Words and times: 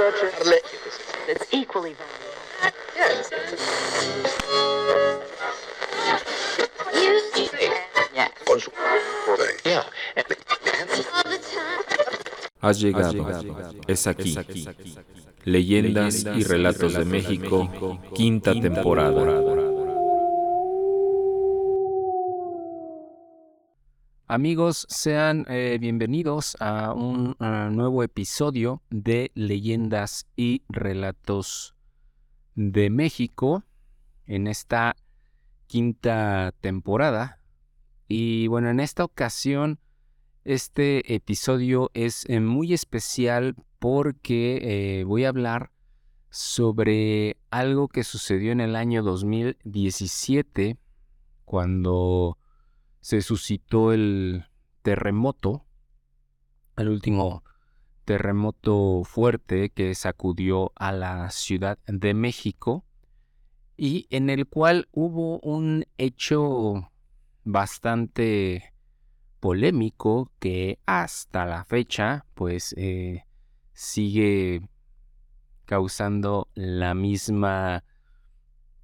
It's 0.00 1.44
equally 1.52 1.96
Has 12.60 12.80
llegado. 12.80 13.26
Es 13.88 14.06
aquí. 14.06 14.38
Leyendas 15.44 16.24
y 16.36 16.44
relatos 16.44 16.94
de 16.94 17.04
México, 17.04 17.68
quinta 18.14 18.52
temporada. 18.52 19.57
Amigos, 24.30 24.86
sean 24.90 25.46
eh, 25.48 25.78
bienvenidos 25.80 26.54
a 26.60 26.92
un 26.92 27.34
nuevo 27.38 28.02
episodio 28.02 28.82
de 28.90 29.32
Leyendas 29.34 30.26
y 30.36 30.64
Relatos 30.68 31.74
de 32.54 32.90
México 32.90 33.64
en 34.26 34.46
esta 34.46 34.96
quinta 35.66 36.52
temporada. 36.60 37.40
Y 38.06 38.48
bueno, 38.48 38.68
en 38.68 38.80
esta 38.80 39.02
ocasión, 39.02 39.80
este 40.44 41.14
episodio 41.14 41.90
es 41.94 42.28
eh, 42.28 42.40
muy 42.40 42.74
especial 42.74 43.56
porque 43.78 44.58
eh, 45.00 45.04
voy 45.04 45.24
a 45.24 45.30
hablar 45.30 45.70
sobre 46.28 47.38
algo 47.48 47.88
que 47.88 48.04
sucedió 48.04 48.52
en 48.52 48.60
el 48.60 48.76
año 48.76 49.02
2017 49.02 50.76
cuando 51.46 52.36
se 53.00 53.22
suscitó 53.22 53.92
el 53.92 54.46
terremoto, 54.82 55.64
el 56.76 56.88
último 56.88 57.44
terremoto 58.04 59.02
fuerte 59.04 59.70
que 59.70 59.94
sacudió 59.94 60.72
a 60.76 60.92
la 60.92 61.30
Ciudad 61.30 61.78
de 61.86 62.14
México 62.14 62.84
y 63.76 64.06
en 64.10 64.30
el 64.30 64.46
cual 64.46 64.88
hubo 64.92 65.38
un 65.40 65.84
hecho 65.98 66.90
bastante 67.44 68.72
polémico 69.40 70.32
que 70.38 70.78
hasta 70.86 71.46
la 71.46 71.64
fecha 71.64 72.26
pues 72.34 72.74
eh, 72.76 73.24
sigue 73.72 74.68
causando 75.64 76.48
la 76.54 76.94
misma 76.94 77.84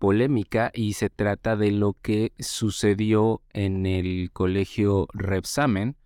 polémica 0.04 0.70
y 0.74 0.92
se 0.92 1.08
trata 1.08 1.56
de 1.56 1.70
lo 1.70 1.94
que 1.94 2.32
sucedió 2.38 3.40
en 3.54 3.86
el 3.86 4.30
colegio 4.34 5.08
Repsamen. 5.14 5.96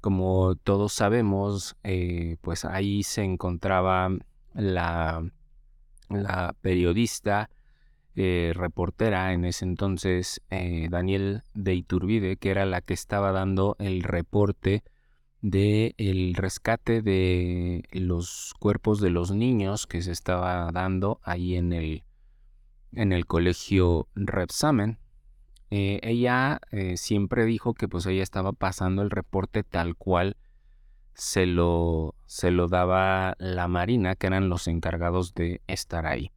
Como 0.00 0.54
todos 0.54 0.94
sabemos, 0.94 1.76
eh, 1.84 2.38
pues 2.40 2.64
ahí 2.64 3.02
se 3.02 3.22
encontraba 3.22 4.08
la, 4.54 5.22
periodista, 6.62 7.50
eh, 8.16 8.52
reportera 8.54 9.34
en 9.34 9.44
ese 9.44 9.66
entonces, 9.66 10.40
eh, 10.48 10.88
Daniel 10.90 11.42
de 11.52 11.74
Iturbide, 11.74 12.38
que 12.38 12.50
era 12.50 12.64
la 12.64 12.80
que 12.80 12.94
estaba 12.94 13.32
dando 13.32 13.76
el 13.80 14.02
reporte 14.02 14.82
de 15.42 15.94
el 15.98 16.32
rescate 16.32 17.02
de 17.02 17.82
los 17.92 18.54
cuerpos 18.58 18.98
de 18.98 19.10
los 19.10 19.30
niños 19.30 19.86
que 19.86 20.00
se 20.00 20.12
estaba 20.12 20.70
dando 20.72 21.20
ahí 21.22 21.56
en 21.56 21.74
el 21.74 22.02
en 22.92 23.12
el 23.12 23.26
colegio 23.26 24.08
Repsamen. 24.14 24.98
Eh, 25.70 26.00
ella 26.02 26.60
eh, 26.72 26.96
siempre 26.96 27.44
dijo 27.44 27.74
que 27.74 27.86
pues 27.88 28.04
ella 28.06 28.22
estaba 28.22 28.52
pasando 28.52 29.02
el 29.02 29.10
reporte 29.10 29.62
tal 29.62 29.94
cual 29.94 30.36
se 31.14 31.46
lo, 31.46 32.14
se 32.26 32.50
lo 32.50 32.66
daba 32.66 33.34
la 33.38 33.68
Marina, 33.68 34.16
que 34.16 34.26
eran 34.26 34.48
los 34.48 34.66
encargados 34.66 35.34
de 35.34 35.60
estar 35.66 36.06
ahí. 36.06 36.32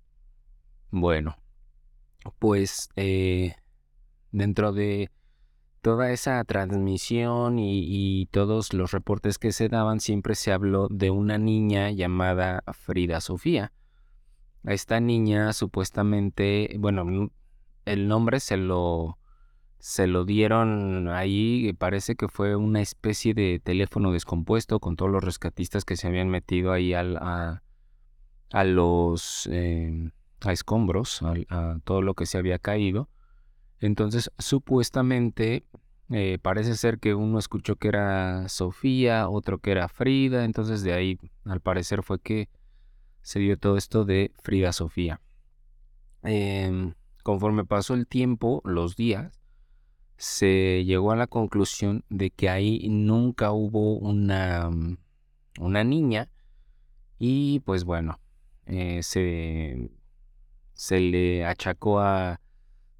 Bueno, 0.91 1.37
pues 2.37 2.89
eh, 2.95 3.55
dentro 4.31 4.71
de 4.71 5.09
toda 5.81 6.11
esa 6.11 6.43
transmisión 6.43 7.59
y, 7.59 7.83
y, 7.85 8.25
todos 8.27 8.73
los 8.73 8.91
reportes 8.91 9.37
que 9.37 9.51
se 9.51 9.67
daban, 9.67 9.99
siempre 9.99 10.35
se 10.35 10.51
habló 10.51 10.87
de 10.89 11.09
una 11.09 11.37
niña 11.37 11.91
llamada 11.91 12.63
Frida 12.73 13.19
Sofía. 13.19 13.73
Esta 14.65 14.99
niña 14.99 15.51
supuestamente, 15.51 16.75
bueno, 16.79 17.31
el 17.85 18.07
nombre 18.07 18.39
se 18.39 18.55
lo, 18.55 19.17
se 19.79 20.07
lo 20.07 20.23
dieron 20.23 21.09
ahí, 21.09 21.73
parece 21.73 22.15
que 22.15 22.29
fue 22.29 22.55
una 22.55 22.79
especie 22.81 23.33
de 23.33 23.59
teléfono 23.61 24.13
descompuesto 24.13 24.79
con 24.79 24.95
todos 24.95 25.11
los 25.11 25.23
rescatistas 25.23 25.83
que 25.83 25.97
se 25.97 26.07
habían 26.07 26.29
metido 26.29 26.71
ahí 26.71 26.93
al, 26.93 27.17
a, 27.17 27.61
a, 28.51 28.63
los 28.63 29.47
em, 29.51 30.11
a 30.39 30.53
escombros, 30.53 31.21
a, 31.49 31.79
todo 31.83 32.01
lo 32.01 32.13
que 32.13 32.25
se 32.25 32.37
había 32.37 32.59
caído. 32.59 33.09
Entonces, 33.81 34.31
supuestamente, 34.37 35.65
eh, 36.09 36.37
parece 36.41 36.75
ser 36.75 36.99
que 36.99 37.15
uno 37.15 37.37
escuchó 37.37 37.75
que 37.75 37.89
era 37.89 38.47
Sofía, 38.47 39.27
otro 39.27 39.57
que 39.57 39.71
era 39.71 39.89
Frida, 39.89 40.45
entonces 40.45 40.83
de 40.83 40.93
ahí, 40.93 41.19
al 41.43 41.59
parecer, 41.59 42.03
fue 42.03 42.21
que 42.21 42.47
se 43.23 43.39
dio 43.39 43.57
todo 43.57 43.77
esto 43.77 44.05
de 44.05 44.31
Frida 44.43 44.73
Sofía. 44.73 45.19
Em, 46.21 46.93
conforme 47.23 47.65
pasó 47.65 47.95
el 47.95 48.05
tiempo, 48.05 48.61
los 48.65 48.95
días, 48.95 49.41
se 50.17 50.83
llegó 50.85 51.11
a 51.11 51.15
la 51.15 51.27
conclusión 51.27 52.03
de 52.09 52.29
que 52.29 52.49
ahí 52.49 52.87
nunca 52.89 53.51
hubo 53.51 53.97
una, 53.97 54.69
mm, 54.69 54.97
una 55.59 55.83
niña 55.83 56.29
y 57.17 57.61
pues 57.61 57.85
bueno, 57.85 58.19
eh, 58.65 59.01
se, 59.03 59.89
se, 60.73 60.99
le 60.99 61.45
achacó 61.45 61.99
a 61.99 62.41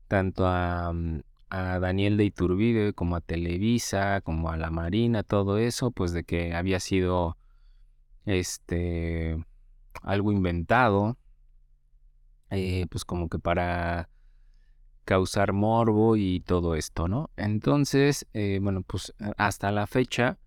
tanto 0.07 0.47
a, 0.47 0.91
mm, 0.93 1.21
a 1.49 1.79
Daniel 1.79 2.17
de 2.17 2.25
Iturbide 2.25 2.93
como 2.93 3.15
a 3.15 3.21
Televisa, 3.21 4.21
como 4.21 4.49
a 4.49 4.57
la 4.57 4.71
Marina, 4.71 5.23
todo 5.23 5.57
eso, 5.57 5.91
pues 5.91 6.13
de 6.13 6.23
que 6.23 6.53
había 6.53 6.79
sido 6.79 7.37
este 8.25 9.37
algo 10.01 10.31
inventado, 10.31 11.17
eh, 12.49 12.85
pues 12.89 13.03
como 13.03 13.29
que 13.29 13.39
para 13.39 14.09
causar 15.05 15.53
morbo 15.53 16.15
y 16.15 16.39
todo 16.41 16.75
esto, 16.75 17.07
¿no? 17.07 17.31
Entonces, 17.35 18.27
eh, 18.33 18.59
bueno, 18.61 18.83
pues 18.83 19.13
hasta 19.37 19.71
la 19.71 19.87
fecha 19.87 20.37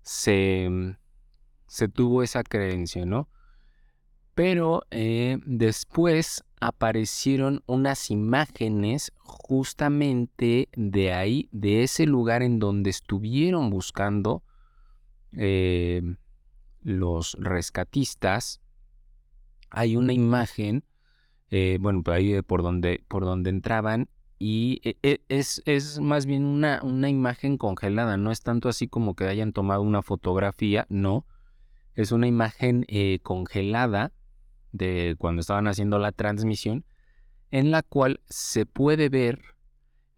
se, 0.00 0.68
mm, 0.70 0.96
se 1.66 1.88
tuvo 1.88 2.22
esa 2.22 2.42
creencia, 2.42 3.04
¿no? 3.04 3.28
Pero 4.34 4.82
eh, 4.90 5.38
después 5.44 6.42
aparecieron 6.58 7.62
unas 7.66 8.10
imágenes 8.10 9.12
justamente 9.18 10.70
de 10.74 11.12
ahí, 11.12 11.48
de 11.52 11.82
ese 11.82 12.06
lugar 12.06 12.42
en 12.42 12.58
donde 12.58 12.88
estuvieron 12.90 13.68
buscando 13.68 14.42
los 16.82 17.36
rescatistas 17.40 18.60
hay 19.72 19.96
una 19.96 20.12
imagen, 20.12 20.84
eh, 21.50 21.78
bueno, 21.80 22.02
por 22.02 22.14
ahí 22.14 22.40
por 22.42 22.62
donde, 22.62 23.04
por 23.08 23.24
donde 23.24 23.50
entraban, 23.50 24.08
y 24.38 24.80
e, 24.82 24.96
e, 25.02 25.20
es, 25.28 25.62
es 25.66 26.00
más 26.00 26.26
bien 26.26 26.44
una, 26.44 26.80
una, 26.82 27.08
imagen 27.08 27.58
congelada, 27.58 28.16
no 28.16 28.30
es 28.30 28.42
tanto 28.42 28.68
así 28.68 28.88
como 28.88 29.14
que 29.14 29.24
hayan 29.24 29.52
tomado 29.52 29.82
una 29.82 30.02
fotografía, 30.02 30.86
no, 30.88 31.26
es 31.94 32.12
una 32.12 32.26
imagen 32.26 32.84
eh, 32.88 33.20
congelada 33.22 34.12
de 34.72 35.16
cuando 35.18 35.40
estaban 35.40 35.68
haciendo 35.68 35.98
la 35.98 36.12
transmisión, 36.12 36.84
en 37.50 37.70
la 37.70 37.82
cual 37.82 38.20
se 38.28 38.66
puede 38.66 39.08
ver 39.08 39.40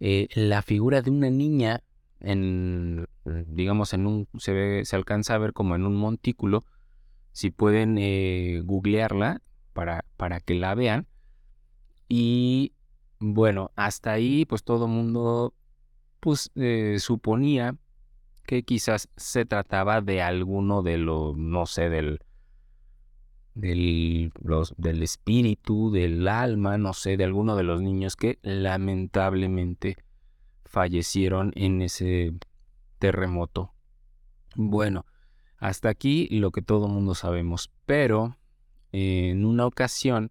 eh, 0.00 0.28
la 0.34 0.62
figura 0.62 1.02
de 1.02 1.10
una 1.10 1.30
niña 1.30 1.82
en, 2.20 3.06
digamos, 3.46 3.92
en 3.92 4.06
un, 4.06 4.28
se, 4.38 4.52
ve, 4.52 4.84
se 4.84 4.96
alcanza 4.96 5.34
a 5.34 5.38
ver 5.38 5.52
como 5.52 5.74
en 5.74 5.84
un 5.84 5.96
montículo, 5.96 6.64
si 7.34 7.50
pueden 7.50 7.98
eh, 7.98 8.62
googlearla 8.64 9.42
para, 9.72 10.04
para 10.16 10.38
que 10.40 10.54
la 10.54 10.74
vean. 10.76 11.08
Y 12.08 12.74
bueno, 13.18 13.72
hasta 13.74 14.12
ahí 14.12 14.46
pues 14.46 14.62
todo 14.62 14.86
el 14.86 14.92
mundo 14.92 15.52
pues 16.20 16.52
eh, 16.54 16.96
suponía 17.00 17.76
que 18.46 18.62
quizás 18.62 19.08
se 19.16 19.44
trataba 19.44 20.00
de 20.00 20.22
alguno 20.22 20.82
de 20.82 20.96
los, 20.96 21.36
no 21.36 21.66
sé, 21.66 21.90
del, 21.90 22.20
del, 23.54 24.32
los, 24.40 24.72
del 24.76 25.02
espíritu, 25.02 25.90
del 25.90 26.28
alma, 26.28 26.78
no 26.78 26.92
sé, 26.92 27.16
de 27.16 27.24
alguno 27.24 27.56
de 27.56 27.64
los 27.64 27.82
niños 27.82 28.14
que 28.14 28.38
lamentablemente 28.42 29.96
fallecieron 30.64 31.52
en 31.56 31.82
ese 31.82 32.32
terremoto. 33.00 33.74
Bueno, 34.54 35.04
hasta 35.64 35.88
aquí 35.88 36.28
lo 36.28 36.50
que 36.50 36.60
todo 36.60 36.88
mundo 36.88 37.14
sabemos, 37.14 37.70
pero 37.86 38.36
en 38.92 39.46
una 39.46 39.64
ocasión, 39.64 40.30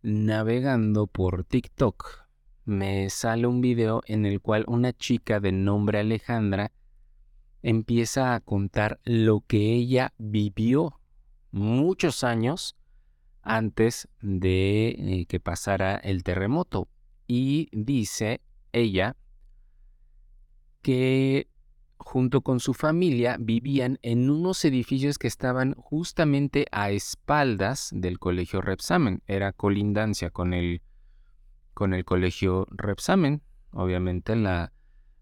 navegando 0.00 1.06
por 1.08 1.44
TikTok, 1.44 2.24
me 2.64 3.10
sale 3.10 3.46
un 3.46 3.60
video 3.60 4.00
en 4.06 4.24
el 4.24 4.40
cual 4.40 4.64
una 4.66 4.94
chica 4.94 5.40
de 5.40 5.52
nombre 5.52 5.98
Alejandra 5.98 6.72
empieza 7.62 8.34
a 8.34 8.40
contar 8.40 8.98
lo 9.04 9.44
que 9.46 9.74
ella 9.74 10.14
vivió 10.16 11.02
muchos 11.50 12.24
años 12.24 12.78
antes 13.42 14.08
de 14.22 14.88
eh, 14.88 15.26
que 15.28 15.38
pasara 15.38 15.96
el 15.96 16.22
terremoto. 16.22 16.88
Y 17.26 17.68
dice 17.72 18.40
ella 18.72 19.16
que 20.80 21.50
junto 21.98 22.42
con 22.42 22.60
su 22.60 22.74
familia 22.74 23.36
vivían 23.38 23.98
en 24.02 24.30
unos 24.30 24.64
edificios 24.64 25.18
que 25.18 25.28
estaban 25.28 25.74
justamente 25.74 26.66
a 26.72 26.90
espaldas 26.90 27.90
del 27.92 28.18
colegio 28.18 28.60
Repsamen. 28.60 29.22
Era 29.26 29.52
colindancia 29.52 30.30
con 30.30 30.52
el, 30.52 30.82
con 31.74 31.94
el 31.94 32.04
colegio 32.04 32.66
Repsamen. 32.70 33.42
Obviamente 33.72 34.36
la, 34.36 34.72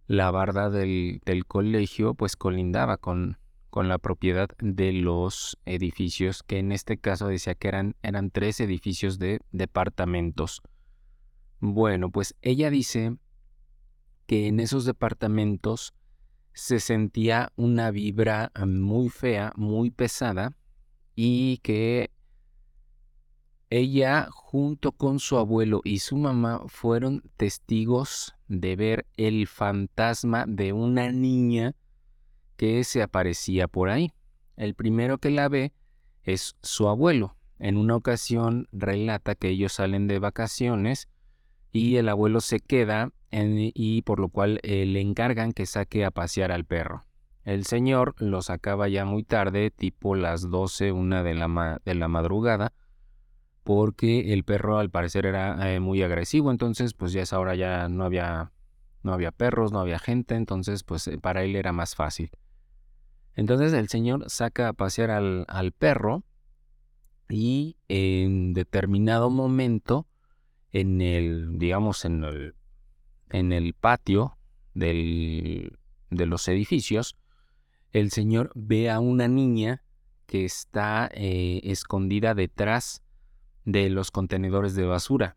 la 0.06 0.30
barda 0.30 0.70
del, 0.70 1.20
del 1.24 1.46
colegio 1.46 2.14
pues 2.14 2.36
colindaba 2.36 2.96
con, 2.96 3.38
con 3.70 3.88
la 3.88 3.98
propiedad 3.98 4.48
de 4.58 4.92
los 4.92 5.58
edificios, 5.64 6.42
que 6.42 6.58
en 6.58 6.72
este 6.72 6.98
caso 6.98 7.28
decía 7.28 7.54
que 7.54 7.68
eran, 7.68 7.96
eran 8.02 8.30
tres 8.30 8.60
edificios 8.60 9.18
de 9.18 9.40
departamentos. 9.52 10.62
Bueno, 11.60 12.10
pues 12.10 12.34
ella 12.42 12.70
dice 12.70 13.16
que 14.26 14.48
en 14.48 14.60
esos 14.60 14.84
departamentos 14.84 15.94
se 16.54 16.80
sentía 16.80 17.52
una 17.56 17.90
vibra 17.90 18.50
muy 18.64 19.08
fea, 19.10 19.52
muy 19.56 19.90
pesada, 19.90 20.56
y 21.14 21.58
que 21.58 22.10
ella 23.70 24.28
junto 24.30 24.92
con 24.92 25.18
su 25.18 25.36
abuelo 25.36 25.80
y 25.84 25.98
su 25.98 26.16
mamá 26.16 26.62
fueron 26.68 27.22
testigos 27.36 28.34
de 28.46 28.76
ver 28.76 29.06
el 29.16 29.48
fantasma 29.48 30.44
de 30.46 30.72
una 30.72 31.10
niña 31.10 31.74
que 32.56 32.84
se 32.84 33.02
aparecía 33.02 33.66
por 33.66 33.90
ahí. 33.90 34.12
El 34.56 34.74
primero 34.74 35.18
que 35.18 35.30
la 35.30 35.48
ve 35.48 35.72
es 36.22 36.56
su 36.62 36.88
abuelo. 36.88 37.36
En 37.58 37.76
una 37.76 37.96
ocasión 37.96 38.68
relata 38.70 39.34
que 39.34 39.48
ellos 39.48 39.72
salen 39.72 40.06
de 40.06 40.20
vacaciones 40.20 41.08
y 41.72 41.96
el 41.96 42.08
abuelo 42.08 42.40
se 42.40 42.60
queda 42.60 43.12
y 43.36 44.02
por 44.02 44.20
lo 44.20 44.28
cual 44.28 44.60
eh, 44.62 44.86
le 44.86 45.00
encargan 45.00 45.52
que 45.52 45.66
saque 45.66 46.04
a 46.04 46.10
pasear 46.10 46.52
al 46.52 46.64
perro. 46.64 47.04
El 47.44 47.64
señor 47.64 48.14
lo 48.18 48.40
sacaba 48.42 48.88
ya 48.88 49.04
muy 49.04 49.24
tarde, 49.24 49.70
tipo 49.70 50.14
las 50.14 50.48
12, 50.50 50.92
una 50.92 51.22
de 51.22 51.34
la, 51.34 51.80
de 51.84 51.94
la 51.94 52.08
madrugada, 52.08 52.72
porque 53.64 54.32
el 54.32 54.44
perro 54.44 54.78
al 54.78 54.90
parecer 54.90 55.26
era 55.26 55.74
eh, 55.74 55.80
muy 55.80 56.02
agresivo, 56.02 56.50
entonces 56.50 56.94
pues 56.94 57.12
ya 57.12 57.22
esa 57.22 57.38
hora 57.38 57.54
ya 57.54 57.88
no 57.88 58.04
había, 58.04 58.52
no 59.02 59.12
había 59.12 59.32
perros, 59.32 59.72
no 59.72 59.80
había 59.80 59.98
gente, 59.98 60.36
entonces 60.36 60.84
pues 60.84 61.06
eh, 61.08 61.18
para 61.18 61.42
él 61.42 61.56
era 61.56 61.72
más 61.72 61.94
fácil. 61.94 62.30
Entonces 63.34 63.72
el 63.72 63.88
señor 63.88 64.30
saca 64.30 64.68
a 64.68 64.72
pasear 64.72 65.10
al, 65.10 65.44
al 65.48 65.72
perro 65.72 66.22
y 67.28 67.76
en 67.88 68.54
determinado 68.54 69.28
momento, 69.28 70.06
en 70.70 71.00
el, 71.00 71.58
digamos, 71.58 72.04
en 72.04 72.24
el 72.24 72.54
en 73.34 73.52
el 73.52 73.74
patio 73.74 74.38
de 74.74 75.72
los 76.08 76.46
edificios, 76.46 77.16
el 77.90 78.12
Señor 78.12 78.52
ve 78.54 78.90
a 78.90 79.00
una 79.00 79.26
niña 79.26 79.82
que 80.26 80.44
está 80.44 81.10
eh, 81.12 81.60
escondida 81.64 82.34
detrás 82.34 83.02
de 83.64 83.90
los 83.90 84.12
contenedores 84.12 84.76
de 84.76 84.86
basura, 84.86 85.36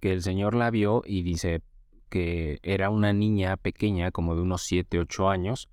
que 0.00 0.12
el 0.12 0.22
Señor 0.22 0.54
la 0.54 0.70
vio 0.70 1.02
y 1.04 1.22
dice 1.22 1.62
que 2.08 2.60
era 2.62 2.88
una 2.88 3.12
niña 3.12 3.58
pequeña, 3.58 4.10
como 4.10 4.34
de 4.34 4.40
unos 4.40 4.62
7, 4.62 4.98
8 5.00 5.28
años, 5.28 5.68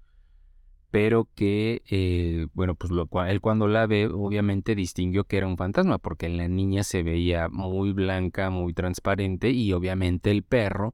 pero 0.89 1.29
que, 1.35 1.83
eh, 1.89 2.47
bueno, 2.53 2.75
pues 2.75 2.91
él 3.29 3.39
cuando 3.39 3.67
la 3.67 3.87
ve, 3.87 4.07
obviamente 4.07 4.75
distinguió 4.75 5.23
que 5.23 5.37
era 5.37 5.47
un 5.47 5.55
fantasma, 5.55 5.99
porque 5.99 6.27
la 6.27 6.49
niña 6.49 6.83
se 6.83 7.01
veía 7.01 7.47
muy 7.47 7.93
blanca, 7.93 8.49
muy 8.49 8.73
transparente, 8.73 9.51
y 9.51 9.71
obviamente 9.71 10.31
el 10.31 10.43
perro 10.43 10.93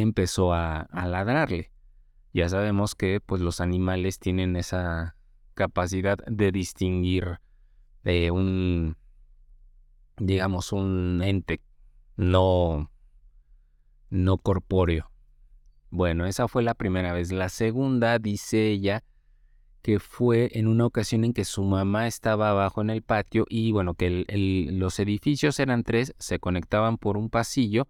empezó 0.00 0.54
a, 0.54 0.88
ladrarle. 0.92 1.70
Ya 2.32 2.48
sabemos 2.48 2.94
que 2.94 3.20
pues 3.20 3.42
los 3.42 3.60
animales 3.60 4.18
tienen 4.18 4.56
esa 4.56 5.16
capacidad 5.54 6.16
de 6.26 6.50
distinguir 6.50 7.40
de 8.02 8.30
un 8.30 8.96
digamos 10.16 10.72
un 10.72 11.20
ente 11.22 11.60
no 12.16 12.90
no 14.08 14.38
corpóreo. 14.38 15.10
Bueno, 15.90 16.24
esa 16.24 16.48
fue 16.48 16.62
la 16.62 16.74
primera 16.74 17.12
vez. 17.12 17.32
La 17.32 17.50
segunda 17.50 18.18
dice 18.18 18.68
ella 18.68 19.04
que 19.82 19.98
fue 19.98 20.48
en 20.54 20.68
una 20.68 20.86
ocasión 20.86 21.24
en 21.24 21.34
que 21.34 21.44
su 21.44 21.64
mamá 21.64 22.06
estaba 22.06 22.48
abajo 22.50 22.80
en 22.80 22.88
el 22.88 23.02
patio 23.02 23.44
y 23.48 23.72
bueno, 23.72 23.94
que 23.94 24.24
los 24.72 24.98
edificios 25.00 25.60
eran 25.60 25.82
tres, 25.82 26.14
se 26.18 26.38
conectaban 26.38 26.96
por 26.96 27.18
un 27.18 27.28
pasillo 27.28 27.88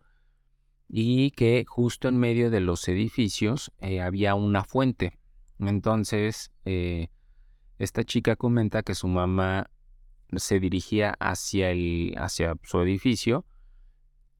y 0.94 1.30
que 1.30 1.64
justo 1.66 2.08
en 2.08 2.18
medio 2.18 2.50
de 2.50 2.60
los 2.60 2.86
edificios 2.86 3.72
eh, 3.80 4.02
había 4.02 4.34
una 4.34 4.62
fuente. 4.62 5.18
Entonces, 5.58 6.52
eh, 6.66 7.08
esta 7.78 8.04
chica 8.04 8.36
comenta 8.36 8.82
que 8.82 8.94
su 8.94 9.08
mamá 9.08 9.70
se 10.36 10.60
dirigía 10.60 11.14
hacia, 11.18 11.70
el, 11.70 12.14
hacia 12.18 12.56
su 12.62 12.78
edificio 12.82 13.46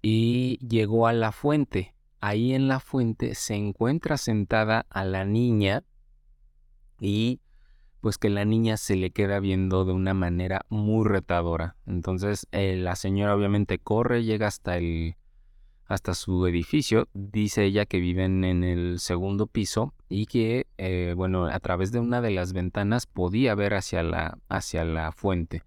y 0.03 0.59
llegó 0.59 1.07
a 1.07 1.15
la 1.15 1.33
fuente. 1.33 1.95
Ahí 2.21 2.53
en 2.53 2.69
la 2.69 2.81
fuente 2.81 3.35
se 3.35 3.55
encuentra 3.55 4.19
sentada 4.19 4.85
a 4.91 5.07
la 5.07 5.25
niña 5.25 5.85
y 7.01 7.41
pues 8.03 8.19
que 8.19 8.29
la 8.29 8.45
niña 8.45 8.77
se 8.77 8.97
le 8.97 9.11
queda 9.11 9.41
viendo 9.41 9.87
de 9.87 9.93
una 9.93 10.13
manera 10.13 10.67
muy 10.69 11.09
retadora. 11.09 11.77
Entonces 11.87 12.47
eh, 12.53 12.77
la 12.77 12.95
señora 12.95 13.35
obviamente 13.35 13.79
corre, 13.79 14.23
llega 14.23 14.49
hasta 14.49 14.77
el, 14.77 15.17
hasta 15.87 16.15
su 16.15 16.47
edificio. 16.47 17.09
Dice 17.13 17.65
ella 17.65 17.87
que 17.87 18.01
viven 18.01 18.45
en 18.45 18.65
el 18.65 18.99
segundo 18.99 19.47
piso 19.47 19.95
y 20.09 20.27
que, 20.27 20.67
eh, 20.79 21.15
bueno, 21.17 21.47
a 21.47 21.61
través 21.61 21.93
de 21.93 22.01
una 22.01 22.21
de 22.21 22.31
las 22.31 22.53
ventanas 22.53 23.07
podía 23.07 23.55
ver 23.55 23.75
hacia 23.75 24.03
la, 24.03 24.39
hacia 24.49 24.85
la 24.85 25.13
fuente. 25.13 25.63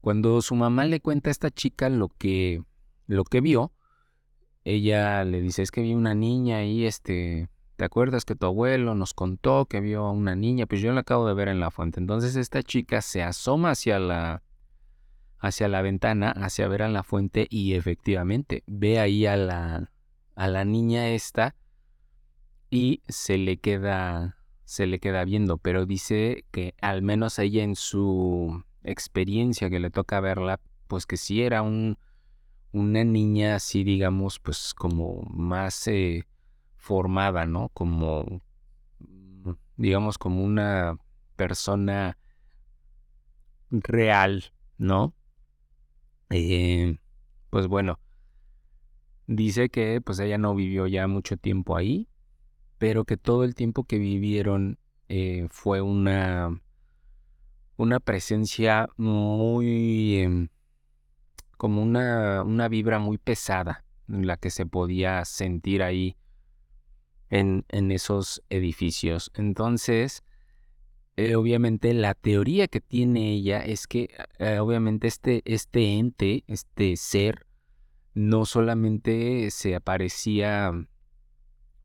Cuando 0.00 0.40
su 0.42 0.54
mamá 0.54 0.84
le 0.84 1.00
cuenta 1.00 1.30
a 1.30 1.32
esta 1.32 1.50
chica 1.50 1.88
lo 1.88 2.08
que, 2.08 2.62
lo 3.06 3.24
que 3.24 3.40
vio, 3.40 3.72
ella 4.64 5.24
le 5.24 5.40
dice, 5.40 5.62
es 5.62 5.70
que 5.70 5.82
vi 5.82 5.94
una 5.94 6.14
niña 6.14 6.58
ahí, 6.58 6.86
este, 6.86 7.48
¿te 7.76 7.84
acuerdas 7.84 8.24
que 8.24 8.34
tu 8.34 8.46
abuelo 8.46 8.94
nos 8.94 9.14
contó 9.14 9.66
que 9.66 9.80
vio 9.80 10.04
a 10.04 10.10
una 10.10 10.34
niña? 10.34 10.66
Pues 10.66 10.80
yo 10.80 10.92
la 10.92 11.00
acabo 11.00 11.26
de 11.26 11.34
ver 11.34 11.48
en 11.48 11.60
la 11.60 11.70
fuente. 11.70 12.00
Entonces 12.00 12.36
esta 12.36 12.62
chica 12.62 13.00
se 13.00 13.22
asoma 13.22 13.70
hacia 13.70 13.98
la, 13.98 14.42
hacia 15.38 15.68
la 15.68 15.82
ventana, 15.82 16.30
hacia 16.30 16.68
ver 16.68 16.82
a 16.82 16.88
la 16.88 17.02
fuente 17.02 17.46
y 17.50 17.74
efectivamente 17.74 18.62
ve 18.66 18.98
ahí 18.98 19.26
a 19.26 19.36
la, 19.36 19.90
a 20.34 20.48
la 20.48 20.64
niña 20.64 21.08
esta 21.10 21.54
y 22.70 23.02
se 23.08 23.38
le 23.38 23.58
queda 23.58 24.36
se 24.64 24.86
le 24.88 24.98
queda 24.98 25.24
viendo, 25.24 25.58
pero 25.58 25.86
dice 25.86 26.44
que 26.50 26.74
al 26.80 27.00
menos 27.00 27.38
ella 27.38 27.62
en 27.62 27.76
su 27.76 28.64
experiencia 28.82 29.70
que 29.70 29.78
le 29.78 29.90
toca 29.90 30.18
verla, 30.18 30.60
pues 30.88 31.06
que 31.06 31.16
sí 31.16 31.42
era 31.42 31.62
un, 31.62 31.98
una 32.72 33.04
niña 33.04 33.54
así, 33.54 33.84
digamos, 33.84 34.40
pues 34.40 34.74
como 34.74 35.22
más 35.30 35.86
eh, 35.86 36.26
formada, 36.74 37.46
¿no? 37.46 37.68
Como, 37.70 38.42
digamos, 39.76 40.18
como 40.18 40.42
una 40.42 40.98
persona 41.36 42.18
real, 43.70 44.52
¿no? 44.78 45.14
Eh, 46.30 46.98
pues 47.50 47.68
bueno, 47.68 48.00
dice 49.26 49.68
que 49.68 50.00
pues 50.00 50.18
ella 50.18 50.38
no 50.38 50.54
vivió 50.54 50.86
ya 50.86 51.06
mucho 51.06 51.36
tiempo 51.36 51.76
ahí, 51.76 52.08
pero 52.78 53.04
que 53.04 53.16
todo 53.16 53.44
el 53.44 53.54
tiempo 53.54 53.84
que 53.84 53.98
vivieron 53.98 54.78
eh, 55.08 55.46
fue 55.50 55.80
una, 55.82 56.60
una 57.76 58.00
presencia 58.00 58.88
muy, 58.96 60.18
em, 60.18 60.48
como 61.56 61.82
una, 61.82 62.42
una 62.42 62.68
vibra 62.68 62.98
muy 62.98 63.18
pesada, 63.18 63.84
en 64.08 64.26
la 64.26 64.36
que 64.36 64.50
se 64.50 64.66
podía 64.66 65.24
sentir 65.24 65.82
ahí 65.82 66.16
en, 67.30 67.64
en 67.68 67.90
esos 67.90 68.42
edificios. 68.50 69.30
Entonces, 69.34 70.24
eh, 71.16 71.34
obviamente 71.34 71.94
la 71.94 72.12
teoría 72.12 72.68
que 72.68 72.80
tiene 72.82 73.32
ella 73.32 73.64
es 73.64 73.86
que 73.86 74.10
eh, 74.38 74.58
obviamente 74.58 75.08
este, 75.08 75.42
este 75.46 75.98
ente, 75.98 76.44
este 76.46 76.96
ser, 76.96 77.46
no 78.12 78.44
solamente 78.44 79.50
se 79.50 79.74
aparecía 79.74 80.72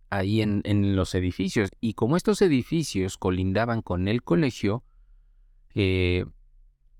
ahí 0.09 0.41
en, 0.41 0.61
en, 0.65 0.97
los 0.97 1.15
edificios, 1.15 1.69
y 1.79 1.93
como 1.93 2.17
estos 2.17 2.41
edificios 2.41 3.17
colindaban 3.17 3.81
con 3.81 4.09
el 4.09 4.21
colegio, 4.21 4.83
eh, 5.75 6.25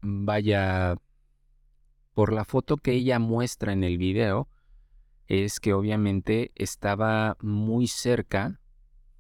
vaya, 0.02 0.96
por 2.14 2.32
la 2.32 2.46
foto 2.46 2.78
que 2.78 2.94
ella 2.94 3.20
muestra 3.20 3.74
en 3.74 3.84
el 3.84 3.98
video, 3.98 4.48
es 5.28 5.60
que 5.60 5.74
obviamente 5.74 6.52
estaba 6.56 7.36
muy 7.42 7.88
cerca 7.88 8.61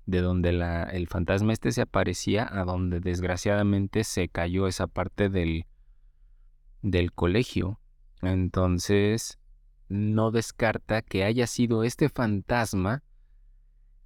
de 0.05 0.21
donde 0.21 0.51
la, 0.51 0.83
el 0.83 1.07
fantasma 1.07 1.53
este 1.53 1.71
se 1.71 1.81
aparecía 1.81 2.47
a 2.51 2.63
donde 2.63 2.99
desgraciadamente 2.99 4.03
se 4.03 4.29
cayó 4.29 4.67
esa 4.67 4.87
parte 4.87 5.29
del, 5.29 5.65
del 6.81 7.13
colegio. 7.13 7.79
Entonces, 8.21 9.39
no 9.89 10.31
descarta 10.31 11.01
que 11.01 11.23
haya 11.23 11.47
sido 11.47 11.83
este 11.83 12.09
fantasma 12.09 13.03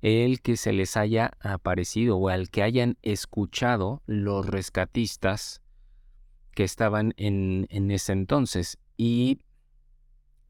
el 0.02 0.42
que 0.42 0.58
se 0.58 0.72
les 0.72 0.98
haya 0.98 1.32
aparecido 1.40 2.18
o 2.18 2.30
al 2.30 2.50
que 2.50 2.62
hayan 2.62 2.98
escuchado 3.02 4.04
los 4.06 4.46
rescatistas 4.46 5.62
que 6.54 6.64
estaban 6.64 7.14
en, 7.18 7.68
en 7.70 7.90
ese 7.92 8.14
entonces. 8.14 8.78
Y 8.98 9.40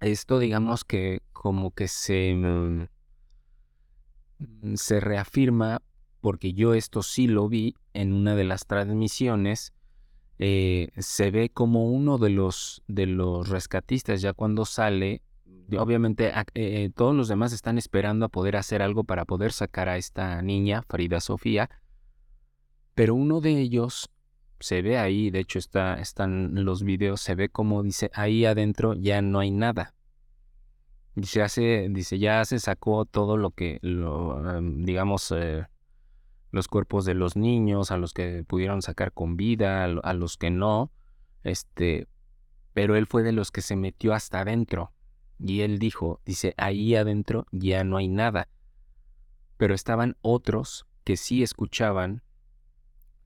esto 0.02 0.40
digamos 0.40 0.84
que 0.84 1.22
como 1.32 1.72
que 1.72 1.88
se, 1.88 2.34
mm, 2.34 2.88
se 4.76 5.00
reafirma 5.00 5.82
porque 6.22 6.54
yo 6.54 6.74
esto 6.74 7.04
sí 7.04 7.28
lo 7.28 7.48
vi 7.50 7.76
en 7.94 8.14
una 8.14 8.36
de 8.36 8.44
las 8.44 8.66
transmisiones. 8.66 9.74
Eh, 10.40 10.90
se 10.98 11.32
ve 11.32 11.50
como 11.50 11.90
uno 11.92 12.18
de 12.18 12.30
los, 12.30 12.84
de 12.88 13.06
los 13.06 13.48
rescatistas 13.48 14.22
ya 14.22 14.34
cuando 14.34 14.66
sale 14.66 15.22
obviamente 15.80 16.32
eh, 16.54 16.92
todos 16.96 17.16
los 17.16 17.28
demás 17.28 17.54
están 17.54 17.78
esperando 17.78 18.26
a 18.26 18.30
poder 18.30 18.56
hacer 18.56 18.82
algo 18.82 19.04
para 19.04 19.26
poder 19.26 19.52
sacar 19.52 19.90
a 19.90 19.98
esta 19.98 20.42
niña, 20.42 20.84
Farida 20.84 21.20
Sofía, 21.20 21.70
pero 22.94 23.16
uno 23.16 23.42
de 23.42 23.60
ellos 23.60 24.10
se 24.60 24.82
ve 24.82 24.98
ahí, 24.98 25.32
de 25.32 25.40
hecho 25.40 25.60
está, 25.60 25.96
están 25.96 26.64
los 26.66 26.84
videos, 26.84 27.22
se 27.22 27.36
ve 27.36 27.50
como 27.50 27.84
dice, 27.84 28.12
ahí 28.14 28.46
adentro 28.46 28.94
ya 28.94 29.22
no 29.22 29.40
hay 29.40 29.52
nada. 29.52 29.95
Dice, 31.16 31.42
hace, 31.42 31.88
dice 31.90 32.20
ya 32.20 32.44
se 32.46 32.60
sacó 32.60 33.06
todo 33.06 33.38
lo 33.38 33.52
que, 33.52 33.80
lo, 33.82 34.62
digamos, 34.62 35.32
eh, 35.32 35.66
los 36.52 36.68
cuerpos 36.68 37.06
de 37.06 37.14
los 37.14 37.36
niños, 37.36 37.92
a 37.92 37.98
los 37.98 38.14
que 38.14 38.44
pudieron 38.46 38.82
sacar 38.82 39.14
con 39.14 39.38
vida, 39.38 39.86
a, 39.86 39.86
a 39.86 40.14
los 40.14 40.38
que 40.38 40.52
no, 40.52 40.92
este, 41.44 42.08
pero 42.74 42.98
él 42.98 43.08
fue 43.08 43.24
de 43.24 43.32
los 43.32 43.52
que 43.52 43.62
se 43.62 43.76
metió 43.76 44.14
hasta 44.14 44.42
adentro. 44.42 44.92
Y 45.40 45.62
él 45.62 45.80
dijo, 45.80 46.22
dice, 46.26 46.54
ahí 46.58 46.96
adentro 46.96 47.46
ya 47.52 47.84
no 47.84 47.98
hay 47.98 48.08
nada. 48.08 48.50
Pero 49.58 49.74
estaban 49.74 50.18
otros 50.22 50.86
que 51.06 51.18
sí 51.18 51.44
escuchaban 51.44 52.24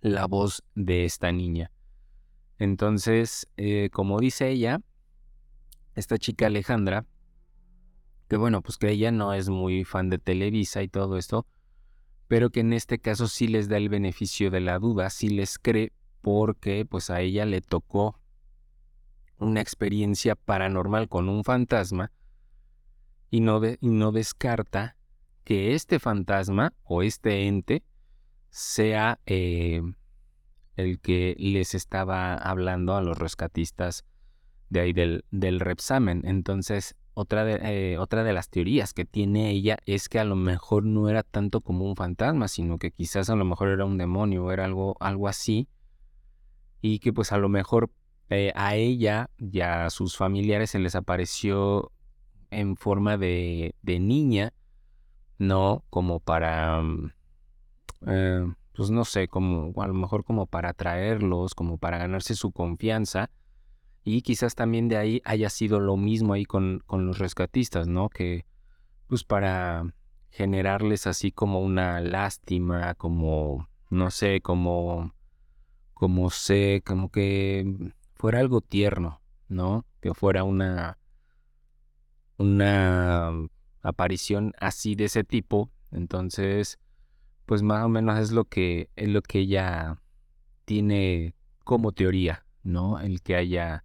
la 0.01 0.27
voz 0.27 0.63
de 0.75 1.05
esta 1.05 1.31
niña. 1.31 1.72
Entonces, 2.58 3.48
eh, 3.58 3.89
como 3.91 4.19
dice 4.19 4.50
ella, 4.50 4.81
esta 5.96 6.17
chica 6.17 6.48
Alejandra, 6.48 7.05
que 8.29 8.38
bueno, 8.38 8.62
pues 8.62 8.77
que 8.77 8.91
ella 8.91 9.12
no 9.12 9.33
es 9.33 9.50
muy 9.50 9.83
fan 9.83 10.09
de 10.09 10.19
Televisa 10.19 10.83
y 10.83 10.88
todo 10.88 11.17
esto, 11.17 11.48
pero 12.27 12.51
que 12.51 12.59
en 12.59 12.74
este 12.74 13.00
caso 13.00 13.27
sí 13.27 13.48
les 13.48 13.67
da 13.67 13.77
el 13.77 13.89
beneficio 13.89 14.51
de 14.51 14.59
la 14.62 14.77
duda, 14.77 15.09
sí 15.09 15.29
les 15.29 15.57
cree 15.57 15.91
porque 16.21 16.86
pues 16.86 17.09
a 17.09 17.21
ella 17.21 17.45
le 17.45 17.62
tocó 17.62 18.19
una 19.39 19.62
experiencia 19.62 20.36
paranormal 20.36 21.09
con 21.09 21.27
un 21.27 21.43
fantasma 21.43 22.12
y 23.31 23.39
no, 23.39 23.62
y 23.65 23.88
no 23.88 24.12
descarta 24.12 24.95
que 25.43 25.74
este 25.74 25.98
fantasma 25.98 26.74
o 26.83 27.01
este 27.01 27.48
ente 27.48 27.83
sea 28.51 29.19
eh, 29.25 29.81
el 30.75 31.00
que 31.00 31.36
les 31.39 31.74
estaba 31.74 32.36
hablando 32.36 32.95
a 32.95 33.01
los 33.01 33.17
rescatistas 33.17 34.05
de 34.69 34.81
ahí 34.81 34.93
del, 34.93 35.25
del 35.31 35.59
Repsamen. 35.59 36.21
Entonces, 36.25 36.95
otra 37.20 37.44
de, 37.44 37.60
eh, 37.94 37.98
otra 37.98 38.24
de 38.24 38.32
las 38.32 38.50
teorías 38.50 38.94
que 38.94 39.04
tiene 39.04 39.52
ella 39.52 39.78
es 39.86 40.08
que 40.08 40.20
a 40.20 40.24
lo 40.24 40.38
mejor 40.38 40.86
no 40.86 41.10
era 41.10 41.22
tanto 41.22 41.60
como 41.60 41.84
un 41.84 41.98
fantasma, 41.98 42.48
sino 42.48 42.78
que 42.78 42.92
quizás 42.92 43.30
a 43.30 43.36
lo 43.36 43.44
mejor 43.44 43.68
era 43.68 43.84
un 43.84 43.98
demonio 43.98 44.46
o 44.46 44.52
era 44.52 44.64
algo, 44.64 44.96
algo 45.02 45.28
así. 45.28 45.68
Y 46.82 47.00
que 47.00 47.12
pues 47.12 47.34
a 47.34 47.38
lo 47.38 47.50
mejor 47.50 47.92
eh, 48.30 48.54
a 48.56 48.76
ella 48.76 49.30
y 49.38 49.60
a 49.60 49.90
sus 49.90 50.16
familiares 50.16 50.70
se 50.70 50.80
les 50.80 50.96
apareció 50.96 51.92
en 52.52 52.78
forma 52.78 53.18
de, 53.18 53.76
de 53.82 54.00
niña, 54.00 54.54
¿no? 55.40 55.84
Como 55.90 56.22
para, 56.22 56.82
mm, 56.82 57.12
eh, 58.08 58.54
pues 58.74 58.92
no 58.92 59.04
sé, 59.04 59.28
como 59.28 59.74
a 59.82 59.88
lo 59.88 59.94
mejor 59.94 60.24
como 60.24 60.46
para 60.46 60.70
atraerlos, 60.70 61.54
como 61.54 61.78
para 61.78 61.98
ganarse 61.98 62.34
su 62.34 62.54
confianza. 62.54 63.30
Y 64.03 64.22
quizás 64.22 64.56
también 64.56 64.88
de 64.88 64.98
ahí 64.98 65.22
haya 65.25 65.50
sido 65.50 65.79
lo 65.79 65.98
mismo 65.98 66.34
ahí 66.34 66.46
con, 66.46 66.82
con 66.86 67.06
los 67.06 67.20
rescatistas, 67.20 67.88
¿no? 67.88 68.10
Que 68.10 68.46
pues 69.08 69.24
para 69.24 69.94
generarles 70.29 71.08
así 71.08 71.32
como 71.32 71.62
una 71.62 72.00
lástima, 72.01 72.94
como, 72.96 73.68
no 73.89 74.12
sé, 74.12 74.41
como, 74.41 75.13
como 75.94 76.29
sé, 76.29 76.82
como 76.86 77.10
que 77.10 77.94
fuera 78.15 78.39
algo 78.39 78.62
tierno, 78.62 79.22
¿no? 79.48 79.86
Que 80.01 80.13
fuera 80.13 80.44
una, 80.44 80.98
una 82.38 83.32
aparición 83.82 84.53
así 84.60 84.96
de 84.96 85.06
ese 85.06 85.24
tipo. 85.24 85.72
Entonces, 85.91 86.79
pues 87.46 87.63
más 87.63 87.84
o 87.84 87.89
menos 87.89 88.20
es 88.20 88.32
lo 88.32 88.46
que, 88.46 88.89
es 88.96 89.10
lo 89.10 89.22
que 89.22 89.39
ella 89.39 90.00
tiene 90.65 91.36
como 91.63 91.91
teoría, 91.91 92.46
¿no? 92.63 93.00
El 93.00 93.22
que 93.22 93.36
haya, 93.36 93.84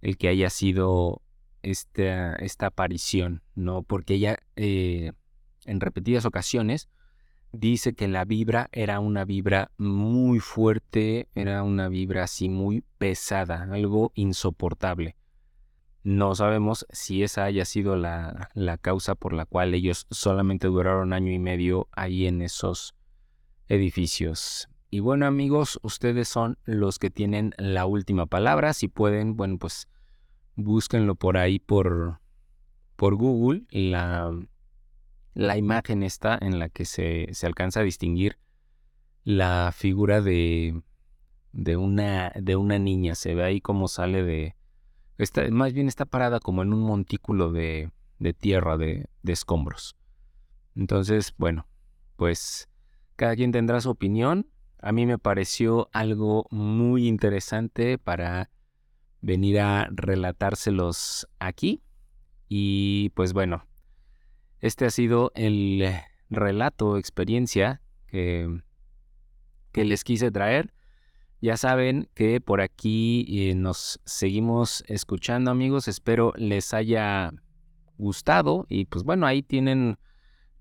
el 0.00 0.16
que 0.16 0.28
haya 0.28 0.50
sido 0.50 1.22
esta, 1.62 2.36
aparición, 2.66 3.42
¿no? 3.54 3.82
Porque 3.82 4.14
ella 4.14 4.38
eh, 4.56 5.12
en 5.66 5.80
repetidas 5.80 6.24
ocasiones 6.24 6.88
dice 7.52 7.94
que 7.94 8.08
la 8.08 8.24
vibra 8.24 8.68
era 8.72 9.00
una 9.00 9.24
vibra 9.24 9.70
muy 9.76 10.38
fuerte, 10.38 11.28
era 11.34 11.62
una 11.62 11.88
vibra 11.88 12.24
así 12.24 12.48
muy 12.48 12.84
pesada, 12.98 13.68
algo 13.70 14.12
insoportable. 14.14 15.16
No 16.02 16.34
sabemos 16.34 16.86
si 16.90 17.22
esa 17.22 17.44
haya 17.44 17.66
sido 17.66 17.96
la, 17.96 18.50
la, 18.54 18.78
causa 18.78 19.14
por 19.14 19.34
la 19.34 19.44
cual 19.44 19.74
ellos 19.74 20.06
solamente 20.10 20.68
duraron 20.68 21.12
año 21.12 21.30
y 21.30 21.38
medio 21.38 21.88
ahí 21.92 22.26
en 22.26 22.40
esos 22.40 22.94
edificios. 23.68 24.70
Y 24.92 24.98
bueno 24.98 25.26
amigos, 25.26 25.78
ustedes 25.82 26.26
son 26.26 26.58
los 26.64 26.98
que 26.98 27.10
tienen 27.10 27.54
la 27.58 27.86
última 27.86 28.26
palabra. 28.26 28.72
Si 28.72 28.88
pueden, 28.88 29.36
bueno, 29.36 29.56
pues 29.58 29.88
búsquenlo 30.56 31.14
por 31.14 31.36
ahí 31.36 31.60
por, 31.60 32.20
por 32.96 33.14
Google. 33.14 33.62
La, 33.70 34.32
la 35.34 35.56
imagen 35.56 36.02
está 36.02 36.36
en 36.40 36.58
la 36.58 36.68
que 36.68 36.84
se, 36.84 37.28
se 37.32 37.46
alcanza 37.46 37.80
a 37.80 37.84
distinguir 37.84 38.38
la 39.22 39.70
figura 39.72 40.20
de, 40.20 40.82
de, 41.52 41.76
una, 41.76 42.32
de 42.34 42.56
una 42.56 42.80
niña. 42.80 43.14
Se 43.14 43.36
ve 43.36 43.44
ahí 43.44 43.60
como 43.60 43.86
sale 43.86 44.24
de... 44.24 44.56
Está, 45.18 45.48
más 45.50 45.72
bien 45.72 45.86
está 45.86 46.04
parada 46.04 46.40
como 46.40 46.62
en 46.62 46.72
un 46.72 46.80
montículo 46.80 47.52
de, 47.52 47.92
de 48.18 48.32
tierra, 48.32 48.76
de, 48.76 49.06
de 49.22 49.32
escombros. 49.32 49.94
Entonces, 50.74 51.32
bueno, 51.38 51.68
pues 52.16 52.68
cada 53.14 53.36
quien 53.36 53.52
tendrá 53.52 53.80
su 53.80 53.90
opinión. 53.90 54.48
A 54.82 54.92
mí 54.92 55.06
me 55.06 55.18
pareció 55.18 55.88
algo 55.92 56.46
muy 56.50 57.06
interesante 57.06 57.98
para 57.98 58.50
venir 59.20 59.60
a 59.60 59.88
relatárselos 59.90 61.28
aquí. 61.38 61.82
Y 62.48 63.10
pues 63.10 63.32
bueno, 63.32 63.66
este 64.60 64.86
ha 64.86 64.90
sido 64.90 65.32
el 65.34 65.82
eh, 65.82 66.04
relato, 66.30 66.96
experiencia 66.96 67.82
que, 68.06 68.62
que 69.72 69.84
les 69.84 70.02
quise 70.02 70.30
traer. 70.30 70.72
Ya 71.42 71.56
saben 71.56 72.08
que 72.14 72.40
por 72.40 72.60
aquí 72.60 73.26
eh, 73.28 73.54
nos 73.54 74.00
seguimos 74.04 74.84
escuchando 74.88 75.50
amigos. 75.50 75.88
Espero 75.88 76.32
les 76.36 76.74
haya 76.74 77.32
gustado 77.98 78.66
y 78.68 78.86
pues 78.86 79.04
bueno, 79.04 79.26
ahí 79.26 79.42
tienen, 79.42 79.98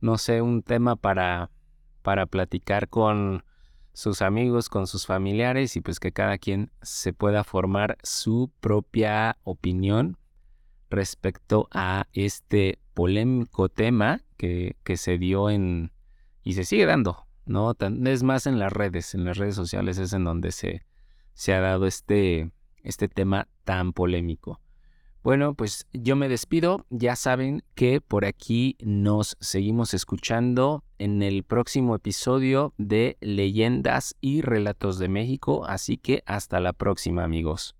no 0.01 0.17
sé, 0.17 0.41
un 0.41 0.61
tema 0.61 0.95
para, 0.95 1.51
para 2.01 2.25
platicar 2.25 2.89
con 2.89 3.43
sus 3.99 4.21
amigos, 4.21 4.69
con 4.69 4.87
sus 4.87 5.05
familiares 5.05 5.75
y 5.75 5.81
pues 5.81 5.99
que 5.99 6.13
cada 6.13 6.37
quien 6.37 6.71
se 6.81 7.11
pueda 7.11 7.43
formar 7.43 7.97
su 8.01 8.49
propia 8.61 9.37
opinión 9.43 10.17
respecto 10.89 11.67
a 11.71 12.07
este 12.13 12.79
polémico 12.93 13.67
tema 13.67 14.21
que, 14.37 14.77
que 14.85 14.95
se 14.95 15.17
dio 15.17 15.49
en 15.49 15.91
y 16.43 16.53
se 16.53 16.63
sigue 16.63 16.85
dando, 16.85 17.27
¿no? 17.45 17.75
Es 18.05 18.23
más 18.23 18.47
en 18.47 18.57
las 18.57 18.71
redes, 18.71 19.13
en 19.13 19.25
las 19.25 19.37
redes 19.37 19.55
sociales 19.55 19.97
es 19.97 20.13
en 20.13 20.23
donde 20.23 20.53
se, 20.53 20.85
se 21.33 21.53
ha 21.53 21.59
dado 21.59 21.85
este, 21.85 22.51
este 22.83 23.09
tema 23.09 23.49
tan 23.65 23.91
polémico. 23.91 24.61
Bueno, 25.23 25.55
pues 25.55 25.87
yo 25.91 26.15
me 26.15 26.29
despido. 26.29 26.85
Ya 26.89 27.17
saben 27.17 27.63
que 27.75 27.99
por 27.99 28.23
aquí 28.23 28.77
nos 28.79 29.35
seguimos 29.41 29.93
escuchando 29.93 30.85
en 30.99 31.23
el 31.23 31.43
próximo 31.43 31.95
episodio 31.95 32.73
de 32.77 33.17
Leyendas 33.21 34.15
y 34.21 34.41
Relatos 34.41 34.99
de 34.99 35.09
México. 35.09 35.65
Así 35.65 35.97
que 35.97 36.21
hasta 36.25 36.59
la 36.59 36.73
próxima 36.73 37.23
amigos. 37.23 37.78